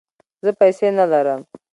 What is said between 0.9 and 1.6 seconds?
نه لرم